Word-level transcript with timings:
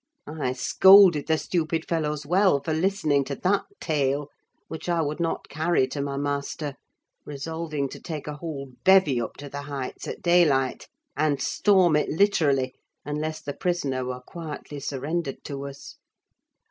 I 0.25 0.53
scolded 0.53 1.27
the 1.27 1.37
stupid 1.37 1.87
fellows 1.87 2.25
well 2.25 2.59
for 2.59 2.73
listening 2.73 3.23
to 3.25 3.35
that 3.35 3.65
tale, 3.79 4.29
which 4.67 4.89
I 4.89 4.99
would 4.99 5.19
not 5.19 5.47
carry 5.47 5.85
to 5.89 6.01
my 6.01 6.17
master; 6.17 6.73
resolving 7.23 7.87
to 7.89 7.99
take 7.99 8.25
a 8.25 8.37
whole 8.37 8.71
bevy 8.83 9.21
up 9.21 9.37
to 9.37 9.47
the 9.47 9.61
Heights, 9.61 10.07
at 10.07 10.23
daylight, 10.23 10.87
and 11.15 11.39
storm 11.39 11.95
it 11.95 12.09
literally, 12.09 12.73
unless 13.05 13.43
the 13.43 13.53
prisoner 13.53 14.03
were 14.03 14.21
quietly 14.21 14.79
surrendered 14.79 15.43
to 15.43 15.67
us. 15.67 15.97